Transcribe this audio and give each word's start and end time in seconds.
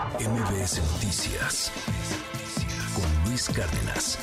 MBS 0.00 0.80
Noticias 0.94 1.70
con 2.96 3.28
Luis 3.28 3.50
Cárdenas. 3.50 4.16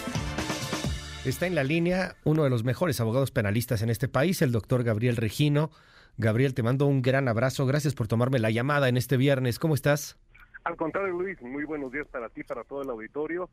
Está 1.24 1.46
en 1.46 1.54
la 1.54 1.64
línea 1.64 2.16
uno 2.24 2.44
de 2.44 2.50
los 2.50 2.64
mejores 2.64 3.00
abogados 3.00 3.30
penalistas 3.30 3.84
en 3.84 3.92
este 3.92 4.08
país, 4.08 4.42
el 4.42 4.52
doctor 4.52 4.84
Gabriel 4.84 5.18
Regino. 5.18 5.70
Gabriel, 6.18 6.56
te 6.56 6.64
mando 6.64 6.88
un 6.88 7.04
gran 7.04 7.28
abrazo. 7.28 7.68
Gracias 7.68 7.94
por 7.94 8.08
tomarme 8.08 8.40
la 8.40 8.50
llamada 8.50 8.90
en 8.90 8.98
este 8.98 9.18
viernes. 9.18 9.60
¿Cómo 9.60 9.76
estás? 9.76 10.18
Al 10.64 10.76
contrario, 10.78 11.14
Luis, 11.14 11.40
muy 11.44 11.64
buenos 11.64 11.92
días 11.92 12.08
para 12.08 12.30
ti, 12.30 12.44
para 12.44 12.64
todo 12.64 12.82
el 12.82 12.90
auditorio. 12.90 13.48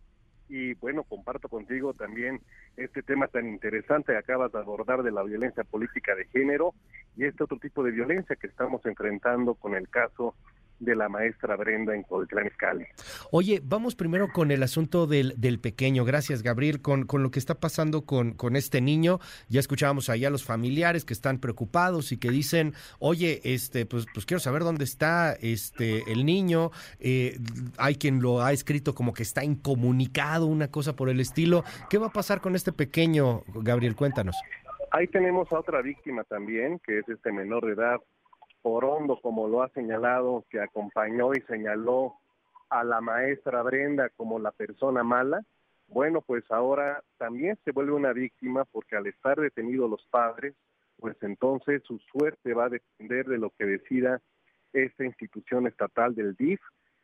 Y 0.48 0.72
bueno, 0.74 1.02
comparto 1.02 1.50
contigo 1.50 1.92
también 1.92 2.40
este 2.78 3.02
tema 3.02 3.28
tan 3.28 3.46
interesante 3.46 4.12
que 4.12 4.18
acabas 4.18 4.50
de 4.50 4.60
abordar 4.60 5.02
de 5.02 5.12
la 5.12 5.22
violencia 5.22 5.62
política 5.62 6.14
de 6.14 6.24
género 6.28 6.72
y 7.16 7.26
este 7.26 7.44
otro 7.44 7.58
tipo 7.58 7.82
de 7.82 7.90
violencia 7.90 8.34
que 8.36 8.46
estamos 8.46 8.84
enfrentando 8.86 9.54
con 9.56 9.74
el 9.74 9.90
caso 9.90 10.34
de 10.80 10.94
la 10.94 11.08
maestra 11.08 11.56
Brenda 11.56 11.94
en 11.94 12.02
Codetlán 12.02 12.46
Escali. 12.46 12.84
Oye, 13.30 13.60
vamos 13.64 13.94
primero 13.94 14.28
con 14.32 14.50
el 14.50 14.62
asunto 14.62 15.06
del, 15.06 15.34
del 15.36 15.58
pequeño. 15.58 16.04
Gracias, 16.04 16.42
Gabriel, 16.42 16.80
con, 16.82 17.04
con, 17.04 17.22
lo 17.22 17.30
que 17.30 17.38
está 17.38 17.54
pasando 17.54 18.02
con, 18.02 18.32
con 18.32 18.56
este 18.56 18.80
niño. 18.80 19.18
Ya 19.48 19.60
escuchábamos 19.60 20.08
allá 20.08 20.28
a 20.28 20.30
los 20.30 20.44
familiares 20.44 21.04
que 21.04 21.12
están 21.12 21.38
preocupados 21.38 22.12
y 22.12 22.18
que 22.18 22.30
dicen, 22.30 22.74
oye, 22.98 23.40
este, 23.44 23.86
pues, 23.86 24.06
pues 24.12 24.26
quiero 24.26 24.40
saber 24.40 24.62
dónde 24.62 24.84
está 24.84 25.32
este 25.32 26.10
el 26.10 26.24
niño. 26.24 26.70
Eh, 27.00 27.38
hay 27.78 27.96
quien 27.96 28.20
lo 28.20 28.42
ha 28.42 28.52
escrito 28.52 28.94
como 28.94 29.12
que 29.14 29.22
está 29.22 29.44
incomunicado, 29.44 30.46
una 30.46 30.68
cosa 30.68 30.96
por 30.96 31.08
el 31.08 31.20
estilo. 31.20 31.64
¿Qué 31.88 31.98
va 31.98 32.08
a 32.08 32.12
pasar 32.12 32.40
con 32.40 32.54
este 32.54 32.72
pequeño, 32.72 33.42
Gabriel? 33.54 33.96
Cuéntanos. 33.96 34.36
Ahí 34.90 35.08
tenemos 35.08 35.50
a 35.52 35.58
otra 35.58 35.82
víctima 35.82 36.22
también, 36.24 36.78
que 36.78 37.00
es 37.00 37.08
este 37.08 37.32
menor 37.32 37.66
de 37.66 37.72
edad 37.72 38.00
Orondo, 38.64 39.20
como 39.20 39.46
lo 39.46 39.62
ha 39.62 39.68
señalado, 39.70 40.44
que 40.50 40.60
acompañó 40.60 41.32
y 41.34 41.40
señaló 41.42 42.14
a 42.70 42.82
la 42.82 43.00
maestra 43.00 43.62
Brenda 43.62 44.08
como 44.16 44.38
la 44.38 44.50
persona 44.50 45.04
mala, 45.04 45.44
bueno, 45.88 46.22
pues 46.22 46.44
ahora 46.50 47.02
también 47.18 47.58
se 47.64 47.72
vuelve 47.72 47.92
una 47.92 48.12
víctima 48.12 48.64
porque 48.64 48.96
al 48.96 49.06
estar 49.06 49.38
detenidos 49.38 49.90
los 49.90 50.04
padres, 50.06 50.54
pues 50.98 51.16
entonces 51.22 51.82
su 51.84 51.98
suerte 51.98 52.54
va 52.54 52.64
a 52.64 52.70
depender 52.70 53.26
de 53.26 53.38
lo 53.38 53.50
que 53.50 53.66
decida 53.66 54.20
esta 54.72 55.04
institución 55.04 55.66
estatal 55.66 56.14
del 56.14 56.34
DIF 56.34 56.60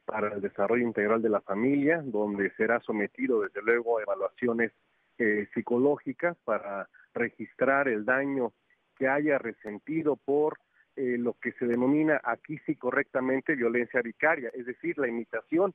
para 0.07 0.35
el 0.35 0.41
desarrollo 0.41 0.85
integral 0.85 1.23
de 1.23 1.29
la 1.29 1.41
familia, 1.41 2.03
donde 2.03 2.51
será 2.57 2.81
sometido 2.81 3.43
desde 3.43 3.63
luego 3.63 3.99
a 3.99 4.03
evaluaciones 4.03 4.73
eh, 5.19 5.47
psicológicas 5.55 6.37
para 6.45 6.89
registrar 7.13 7.87
el 7.87 8.05
daño 8.05 8.53
que 8.97 9.07
haya 9.07 9.39
resentido 9.39 10.17
por 10.17 10.59
eh, 11.01 11.17
lo 11.17 11.33
que 11.33 11.53
se 11.53 11.65
denomina 11.67 12.21
aquí 12.23 12.59
sí 12.67 12.77
correctamente 12.77 13.55
violencia 13.55 14.03
vicaria, 14.03 14.51
es 14.53 14.67
decir, 14.67 14.99
la 14.99 15.09
imitación 15.09 15.73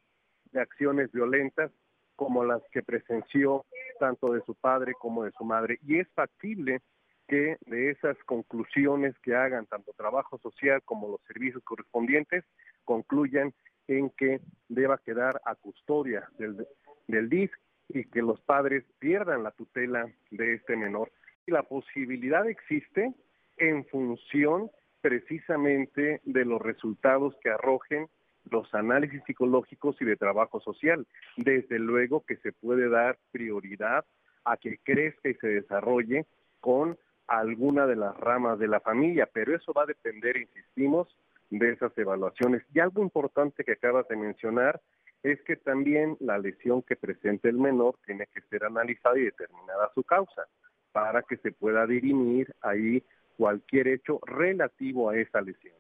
de 0.52 0.62
acciones 0.62 1.12
violentas 1.12 1.72
como 2.16 2.44
las 2.44 2.62
que 2.72 2.84
presenció 2.84 3.66
tanto 4.00 4.32
de 4.34 4.42
su 4.42 4.54
padre 4.54 4.94
como 5.00 5.24
de 5.24 5.32
su 5.32 5.44
madre. 5.44 5.80
Y 5.82 5.98
es 5.98 6.08
factible 6.14 6.82
que 7.28 7.58
de 7.66 7.90
esas 7.90 8.16
conclusiones 8.26 9.18
que 9.24 9.36
hagan 9.36 9.66
tanto 9.66 9.94
trabajo 9.94 10.38
social 10.38 10.84
como 10.84 11.08
los 11.10 11.22
servicios 11.24 11.64
correspondientes 11.64 12.44
concluyan 12.84 13.52
en 13.88 14.12
que 14.12 14.42
deba 14.70 15.00
quedar 15.00 15.42
a 15.44 15.56
custodia 15.56 16.30
del, 16.38 16.68
del 17.08 17.30
DIF 17.30 17.52
y 17.90 18.04
que 18.04 18.22
los 18.22 18.40
padres 18.42 18.84
pierdan 19.00 19.42
la 19.42 19.50
tutela 19.50 20.06
de 20.30 20.54
este 20.54 20.76
menor. 20.76 21.12
Y 21.48 21.52
la 21.52 21.64
posibilidad 21.64 22.48
existe 22.48 23.12
en 23.58 23.86
función 23.86 24.70
precisamente 25.06 26.20
de 26.24 26.46
los 26.46 26.60
resultados 26.60 27.36
que 27.44 27.52
arrojen 27.52 28.08
los 28.50 28.74
análisis 28.74 29.22
psicológicos 29.28 29.96
y 30.02 30.06
de 30.06 30.16
trabajo 30.16 30.60
social. 30.62 31.06
Desde 31.38 31.78
luego 31.78 32.26
que 32.26 32.38
se 32.38 32.52
puede 32.52 32.90
dar 32.90 33.20
prioridad 33.32 34.04
a 34.46 34.58
que 34.58 34.80
crezca 34.80 35.30
y 35.30 35.36
se 35.36 35.48
desarrolle 35.48 36.26
con 36.60 36.98
alguna 37.28 37.86
de 37.86 37.98
las 37.98 38.18
ramas 38.18 38.58
de 38.58 38.68
la 38.68 38.80
familia, 38.80 39.30
pero 39.32 39.56
eso 39.56 39.74
va 39.74 39.84
a 39.84 39.86
depender, 39.86 40.38
insistimos, 40.38 41.08
de 41.52 41.74
esas 41.74 41.96
evaluaciones. 42.00 42.64
Y 42.74 42.80
algo 42.80 43.04
importante 43.04 43.64
que 43.64 43.74
acabas 43.74 44.08
de 44.08 44.16
mencionar 44.16 44.82
es 45.22 45.40
que 45.44 45.56
también 45.56 46.18
la 46.20 46.40
lesión 46.40 46.82
que 46.82 46.96
presenta 46.96 47.48
el 47.48 47.60
menor 47.60 47.96
tiene 48.08 48.26
que 48.34 48.42
ser 48.50 48.64
analizada 48.64 49.20
y 49.20 49.26
determinada 49.26 49.92
su 49.94 50.02
causa 50.02 50.48
para 50.92 51.22
que 51.22 51.38
se 51.38 51.52
pueda 51.52 51.86
dirimir 51.86 52.52
ahí 52.62 53.04
cualquier 53.36 53.88
hecho 53.88 54.20
relativo 54.26 55.10
a 55.10 55.18
esa 55.18 55.42
lesión. 55.42 55.76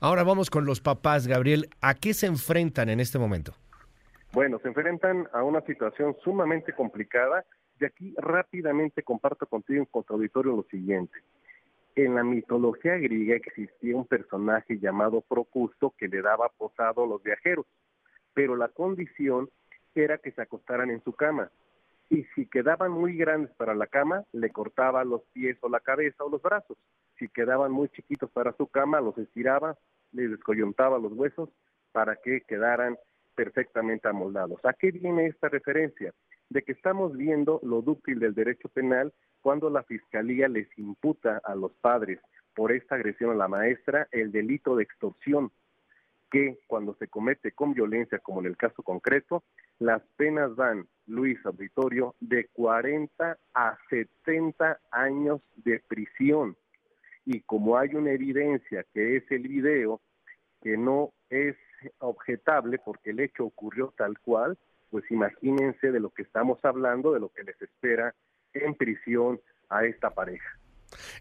Ahora 0.00 0.22
vamos 0.22 0.50
con 0.50 0.64
los 0.64 0.80
papás, 0.80 1.26
Gabriel. 1.26 1.68
¿A 1.80 1.94
qué 1.94 2.14
se 2.14 2.26
enfrentan 2.26 2.88
en 2.88 3.00
este 3.00 3.18
momento? 3.18 3.54
Bueno, 4.32 4.58
se 4.60 4.68
enfrentan 4.68 5.28
a 5.32 5.42
una 5.42 5.60
situación 5.62 6.16
sumamente 6.24 6.72
complicada 6.72 7.44
y 7.78 7.84
aquí 7.84 8.14
rápidamente 8.16 9.02
comparto 9.02 9.46
contigo 9.46 9.80
en 9.80 9.86
contradictorio 9.86 10.56
lo 10.56 10.64
siguiente. 10.64 11.18
En 11.96 12.16
la 12.16 12.24
mitología 12.24 12.96
griega 12.96 13.36
existía 13.36 13.96
un 13.96 14.06
personaje 14.06 14.78
llamado 14.78 15.20
Procusto 15.20 15.94
que 15.96 16.08
le 16.08 16.22
daba 16.22 16.48
posado 16.48 17.04
a 17.04 17.06
los 17.06 17.22
viajeros, 17.22 17.66
pero 18.32 18.56
la 18.56 18.68
condición 18.68 19.48
era 19.94 20.18
que 20.18 20.32
se 20.32 20.42
acostaran 20.42 20.90
en 20.90 21.02
su 21.04 21.12
cama 21.12 21.50
y 22.10 22.24
si 22.34 22.46
quedaban 22.46 22.92
muy 22.92 23.16
grandes 23.16 23.50
para 23.56 23.74
la 23.74 23.86
cama, 23.86 24.24
le 24.32 24.50
cortaba 24.50 25.04
los 25.04 25.22
pies 25.32 25.56
o 25.62 25.68
la 25.68 25.80
cabeza 25.80 26.24
o 26.24 26.30
los 26.30 26.42
brazos. 26.42 26.76
Si 27.18 27.28
quedaban 27.28 27.72
muy 27.72 27.88
chiquitos 27.88 28.30
para 28.30 28.52
su 28.52 28.66
cama, 28.66 29.00
los 29.00 29.16
estiraba, 29.18 29.76
les 30.12 30.30
descoyuntaba 30.30 30.98
los 30.98 31.12
huesos 31.12 31.48
para 31.92 32.16
que 32.16 32.42
quedaran 32.42 32.96
perfectamente 33.34 34.08
amoldados. 34.08 34.64
¿A 34.64 34.72
qué 34.72 34.90
viene 34.90 35.26
esta 35.26 35.48
referencia? 35.48 36.12
De 36.50 36.62
que 36.62 36.72
estamos 36.72 37.16
viendo 37.16 37.60
lo 37.62 37.82
dúctil 37.82 38.20
del 38.20 38.34
derecho 38.34 38.68
penal 38.68 39.12
cuando 39.40 39.70
la 39.70 39.82
fiscalía 39.82 40.48
les 40.48 40.68
imputa 40.78 41.40
a 41.44 41.54
los 41.54 41.72
padres 41.80 42.20
por 42.54 42.72
esta 42.72 42.94
agresión 42.94 43.30
a 43.30 43.34
la 43.34 43.48
maestra 43.48 44.08
el 44.12 44.30
delito 44.30 44.76
de 44.76 44.84
extorsión 44.84 45.50
que 46.34 46.58
cuando 46.66 46.96
se 46.96 47.06
comete 47.06 47.52
con 47.52 47.74
violencia, 47.74 48.18
como 48.18 48.40
en 48.40 48.46
el 48.46 48.56
caso 48.56 48.82
concreto, 48.82 49.44
las 49.78 50.02
penas 50.16 50.56
van, 50.56 50.88
Luis 51.06 51.38
Auditorio, 51.46 52.16
de 52.18 52.48
40 52.48 53.38
a 53.54 53.78
70 53.88 54.80
años 54.90 55.40
de 55.54 55.78
prisión. 55.86 56.56
Y 57.24 57.42
como 57.42 57.78
hay 57.78 57.94
una 57.94 58.10
evidencia 58.10 58.84
que 58.92 59.16
es 59.16 59.30
el 59.30 59.46
video, 59.46 60.00
que 60.60 60.76
no 60.76 61.12
es 61.30 61.54
objetable 61.98 62.80
porque 62.84 63.10
el 63.10 63.20
hecho 63.20 63.44
ocurrió 63.44 63.94
tal 63.96 64.18
cual, 64.18 64.58
pues 64.90 65.08
imagínense 65.12 65.92
de 65.92 66.00
lo 66.00 66.10
que 66.10 66.22
estamos 66.22 66.58
hablando, 66.64 67.12
de 67.12 67.20
lo 67.20 67.28
que 67.28 67.44
les 67.44 67.62
espera 67.62 68.12
en 68.54 68.74
prisión 68.74 69.40
a 69.68 69.84
esta 69.84 70.10
pareja. 70.10 70.58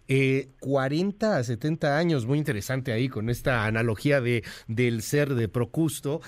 Eh, 0.07 0.49
40 0.59 1.37
a 1.37 1.43
70 1.43 1.97
años, 1.97 2.25
muy 2.25 2.37
interesante 2.37 2.91
ahí 2.91 3.09
con 3.09 3.29
esta 3.29 3.65
analogía 3.65 4.21
de, 4.21 4.43
del 4.67 5.01
ser 5.01 5.35
de 5.35 5.47
Procusto 5.47 6.21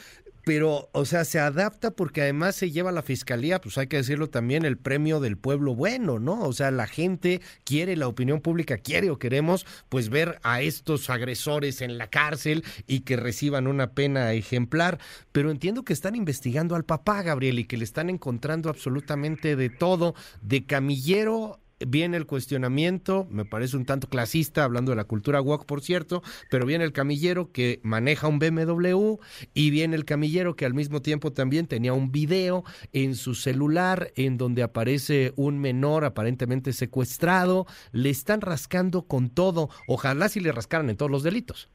pero, 0.45 0.89
o 0.93 1.05
sea, 1.05 1.25
se 1.25 1.39
adapta 1.39 1.91
porque 1.91 2.21
además 2.21 2.55
se 2.55 2.69
lleva 2.69 2.91
a 2.91 2.93
la 2.93 3.01
fiscalía, 3.01 3.59
pues 3.59 3.79
hay 3.79 3.87
que 3.87 3.97
decirlo 3.97 4.29
también, 4.29 4.63
el 4.63 4.77
premio 4.77 5.19
del 5.19 5.37
pueblo 5.37 5.73
bueno, 5.73 6.19
¿no? 6.19 6.43
O 6.43 6.53
sea, 6.53 6.69
la 6.69 6.85
gente 6.85 7.41
quiere, 7.63 7.97
la 7.97 8.07
opinión 8.07 8.41
pública 8.41 8.77
quiere 8.77 9.09
o 9.09 9.17
queremos, 9.17 9.65
pues 9.89 10.09
ver 10.09 10.39
a 10.43 10.61
estos 10.61 11.09
agresores 11.09 11.81
en 11.81 11.97
la 11.97 12.07
cárcel 12.11 12.63
y 12.85 12.99
que 13.01 13.17
reciban 13.17 13.65
una 13.65 13.93
pena 13.93 14.33
ejemplar. 14.33 14.99
Pero 15.31 15.49
entiendo 15.49 15.83
que 15.83 15.93
están 15.93 16.15
investigando 16.15 16.75
al 16.75 16.85
papá, 16.85 17.23
Gabriel, 17.23 17.57
y 17.57 17.65
que 17.65 17.77
le 17.77 17.83
están 17.83 18.11
encontrando 18.11 18.69
absolutamente 18.69 19.55
de 19.55 19.69
todo, 19.71 20.13
de 20.43 20.65
camillero 20.65 21.59
viene 21.79 22.17
el 22.17 22.25
cuestionamiento, 22.25 23.27
me 23.29 23.45
parece 23.45 23.77
un 23.77 23.85
tanto 23.85 24.07
clasista, 24.07 24.63
hablando 24.63 24.91
de 24.91 24.95
la 24.95 25.03
cultura 25.03 25.41
walk, 25.41 25.65
por 25.65 25.81
cierto, 25.81 26.21
pero 26.49 26.65
viene 26.65 26.83
el 26.83 26.93
camillero 26.93 27.51
que 27.51 27.79
maneja 27.83 28.27
un 28.27 28.39
BMW 28.39 29.17
y 29.53 29.71
viene 29.71 29.95
el 29.95 30.05
camillero 30.05 30.55
que 30.55 30.65
al 30.65 30.73
mismo 30.73 31.01
tiempo 31.01 31.33
también 31.33 31.67
tenía 31.67 31.93
un 31.93 32.11
video 32.11 32.63
en 32.93 33.15
su 33.15 33.35
celular 33.35 34.11
en 34.15 34.37
donde 34.37 34.63
aparece 34.63 35.33
un 35.35 35.59
menor 35.59 36.05
aparentemente 36.05 36.73
secuestrado. 36.73 37.65
Le 37.91 38.09
están 38.09 38.41
rascando 38.41 39.03
con 39.03 39.29
todo. 39.29 39.69
Ojalá 39.87 40.29
si 40.29 40.39
le 40.39 40.51
rascaran 40.51 40.89
en 40.89 40.97
todos 40.97 41.11
los 41.11 41.23
delitos. 41.23 41.71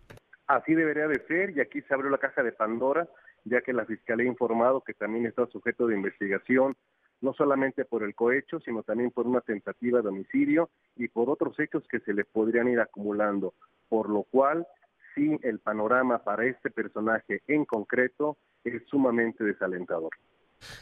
Así 0.46 0.74
debería 0.74 1.06
de 1.06 1.24
ser 1.26 1.56
y 1.56 1.60
aquí 1.60 1.80
se 1.82 1.94
abrió 1.94 2.10
la 2.10 2.18
caja 2.18 2.42
de 2.42 2.52
Pandora, 2.52 3.08
ya 3.44 3.60
que 3.60 3.72
la 3.72 3.84
Fiscalía 3.84 4.26
ha 4.26 4.28
informado 4.28 4.80
que 4.80 4.94
también 4.94 5.26
está 5.26 5.46
sujeto 5.46 5.86
de 5.86 5.94
investigación 5.94 6.76
no 7.20 7.34
solamente 7.34 7.84
por 7.84 8.02
el 8.02 8.14
cohecho, 8.14 8.60
sino 8.60 8.82
también 8.82 9.10
por 9.10 9.26
una 9.26 9.40
tentativa 9.40 10.00
de 10.00 10.08
homicidio 10.08 10.70
y 10.96 11.08
por 11.08 11.28
otros 11.30 11.58
hechos 11.58 11.84
que 11.90 12.00
se 12.00 12.14
le 12.14 12.24
podrían 12.24 12.68
ir 12.68 12.80
acumulando, 12.80 13.54
por 13.88 14.08
lo 14.08 14.24
cual 14.24 14.66
sí 15.14 15.38
el 15.42 15.58
panorama 15.58 16.22
para 16.24 16.46
este 16.46 16.70
personaje 16.70 17.42
en 17.46 17.64
concreto 17.64 18.36
es 18.64 18.82
sumamente 18.88 19.44
desalentador. 19.44 20.10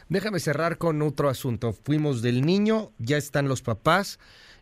Déjame 0.09 0.39
cerrar 0.39 0.77
con 0.77 1.01
otro 1.01 1.29
asunto. 1.29 1.71
Fuimos 1.71 2.21
del 2.21 2.41
niño, 2.41 2.91
ya 2.97 3.17
están 3.17 3.47
los 3.47 3.61
papás 3.61 4.19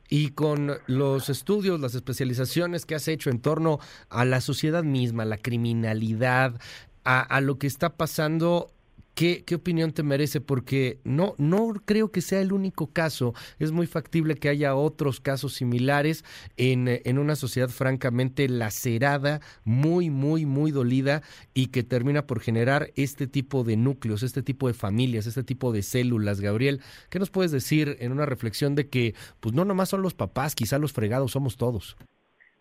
y 0.09 0.29
con 0.29 0.71
los 0.87 1.29
estudios, 1.29 1.79
las 1.79 1.95
especializaciones 1.95 2.85
que 2.85 2.95
has 2.95 3.07
hecho 3.07 3.29
en 3.29 3.41
torno 3.41 3.79
a 4.09 4.25
la 4.25 4.41
sociedad 4.41 4.83
misma, 4.83 5.25
la 5.25 5.37
criminalidad, 5.37 6.59
a, 7.03 7.39
lo 7.39 7.57
que 7.57 7.67
está 7.67 7.95
pasando 7.95 8.69
¿Qué, 9.17 9.43
¿Qué, 9.43 9.55
opinión 9.55 9.93
te 9.93 10.03
merece? 10.03 10.41
Porque 10.41 10.99
no, 11.03 11.33
no 11.39 11.73
creo 11.85 12.11
que 12.11 12.21
sea 12.21 12.39
el 12.39 12.53
único 12.53 12.93
caso. 12.93 13.33
Es 13.57 13.71
muy 13.71 13.87
factible 13.87 14.35
que 14.35 14.47
haya 14.47 14.75
otros 14.75 15.19
casos 15.19 15.55
similares 15.55 16.23
en, 16.55 16.85
en, 16.87 17.17
una 17.17 17.35
sociedad 17.35 17.69
francamente 17.69 18.47
lacerada, 18.47 19.39
muy, 19.63 20.11
muy, 20.11 20.45
muy 20.45 20.69
dolida 20.69 21.23
y 21.55 21.71
que 21.71 21.81
termina 21.81 22.27
por 22.27 22.41
generar 22.41 22.89
este 22.95 23.25
tipo 23.25 23.63
de 23.63 23.75
núcleos, 23.75 24.21
este 24.21 24.43
tipo 24.43 24.67
de 24.67 24.75
familias, 24.75 25.25
este 25.25 25.43
tipo 25.43 25.71
de 25.71 25.81
células. 25.81 26.39
Gabriel, 26.39 26.81
¿qué 27.09 27.17
nos 27.17 27.31
puedes 27.31 27.51
decir 27.51 27.97
en 27.99 28.11
una 28.11 28.27
reflexión 28.27 28.75
de 28.75 28.87
que, 28.87 29.15
pues 29.39 29.55
no 29.55 29.65
nomás 29.65 29.89
son 29.89 30.03
los 30.03 30.13
papás, 30.13 30.53
quizá 30.53 30.77
los 30.77 30.93
fregados 30.93 31.31
somos 31.31 31.57
todos? 31.57 31.97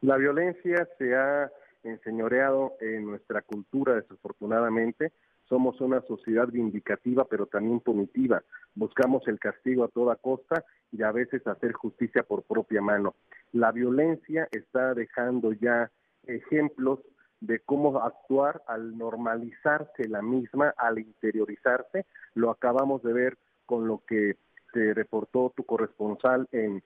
La 0.01 0.17
violencia 0.17 0.89
se 0.97 1.15
ha 1.15 1.53
enseñoreado 1.85 2.73
en 2.81 3.05
nuestra 3.05 3.43
cultura, 3.43 3.97
desafortunadamente 3.97 5.13
somos 5.49 5.81
una 5.81 6.01
sociedad 6.03 6.49
vindicativa, 6.49 7.25
pero 7.25 7.47
también 7.47 7.81
punitiva. 7.81 8.43
Buscamos 8.75 9.27
el 9.29 9.39
castigo 9.39 9.85
a 9.85 9.89
toda 9.89 10.17
costa 10.17 10.65
y 10.93 11.03
a 11.03 11.13
veces 11.13 11.47
hacer 11.47 11.73
justicia 11.73 12.23
por 12.23 12.43
propia 12.43 12.81
mano. 12.81 13.15
La 13.53 13.73
violencia 13.73 14.49
está 14.51 14.95
dejando 14.95 15.53
ya 15.53 15.91
ejemplos 16.27 17.01
de 17.41 17.61
cómo 17.61 18.01
actuar 18.01 18.63
al 18.67 18.97
normalizarse 18.97 20.09
la 20.09 20.23
misma, 20.23 20.75
al 20.77 20.99
interiorizarse. 20.99 22.07
Lo 22.35 22.51
acabamos 22.51 23.03
de 23.03 23.13
ver 23.13 23.39
con 23.67 23.87
lo 23.87 24.03
que 24.07 24.37
te 24.73 24.95
reportó 24.95 25.53
tu 25.57 25.65
corresponsal 25.65 26.49
en 26.53 26.83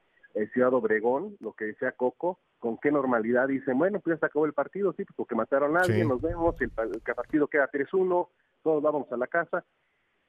Ciudad 0.53 0.75
Obregón, 0.75 1.37
lo 1.41 1.53
que 1.53 1.67
decía 1.67 1.93
Coco, 1.93 2.39
con 2.59 2.79
qué 2.79 2.93
normalidad 2.93 3.49
dicen, 3.49 3.79
bueno, 3.79 4.01
pues 4.01 4.17
ya 4.17 4.21
se 4.21 4.27
acabó 4.27 4.47
el 4.47 4.53
partido, 4.53 4.93
sí, 4.93 5.05
porque 5.17 5.35
mataron 5.35 5.77
a 5.77 5.81
alguien, 5.81 6.09
nos 6.09 6.21
vemos, 6.21 6.55
el, 6.61 6.71
el 6.77 7.01
partido 7.01 7.49
queda 7.49 7.71
3-1, 7.71 8.29
todos 8.63 8.83
vamos 8.83 9.11
a 9.13 9.17
la 9.17 9.27
casa. 9.27 9.65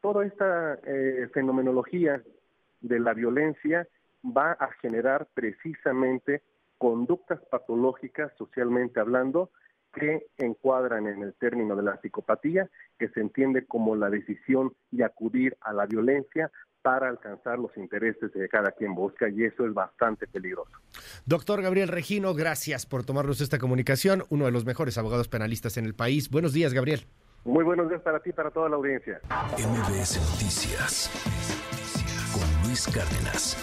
Toda 0.01 0.25
esta 0.25 0.79
eh, 0.85 1.29
fenomenología 1.33 2.23
de 2.81 2.99
la 2.99 3.13
violencia 3.13 3.87
va 4.25 4.51
a 4.53 4.71
generar 4.81 5.27
precisamente 5.33 6.41
conductas 6.77 7.39
patológicas 7.51 8.31
socialmente 8.37 8.99
hablando 8.99 9.51
que 9.93 10.27
encuadran 10.37 11.07
en 11.07 11.21
el 11.21 11.33
término 11.35 11.75
de 11.75 11.83
la 11.83 11.99
psicopatía, 12.01 12.69
que 12.97 13.09
se 13.09 13.19
entiende 13.19 13.65
como 13.65 13.95
la 13.95 14.09
decisión 14.09 14.73
de 14.89 15.03
acudir 15.03 15.57
a 15.61 15.73
la 15.73 15.85
violencia 15.85 16.49
para 16.81 17.09
alcanzar 17.09 17.59
los 17.59 17.75
intereses 17.77 18.33
de 18.33 18.49
cada 18.49 18.71
quien 18.71 18.95
busca 18.95 19.29
y 19.29 19.43
eso 19.43 19.65
es 19.67 19.73
bastante 19.73 20.25
peligroso. 20.27 20.71
Doctor 21.25 21.61
Gabriel 21.61 21.89
Regino, 21.89 22.33
gracias 22.33 22.85
por 22.85 23.03
tomarnos 23.03 23.41
esta 23.41 23.59
comunicación, 23.59 24.23
uno 24.29 24.45
de 24.45 24.51
los 24.51 24.65
mejores 24.65 24.97
abogados 24.97 25.27
penalistas 25.27 25.77
en 25.77 25.85
el 25.85 25.93
país. 25.93 26.29
Buenos 26.29 26.53
días, 26.53 26.73
Gabriel. 26.73 27.05
Muy 27.43 27.63
buenos 27.63 27.89
días 27.89 28.01
para 28.01 28.19
ti 28.19 28.29
y 28.29 28.33
para 28.33 28.51
toda 28.51 28.69
la 28.69 28.75
audiencia. 28.75 29.19
MBS 29.57 30.19
Noticias 30.31 31.09
con 32.31 32.67
Luis 32.67 32.87
Cárdenas. 32.87 33.57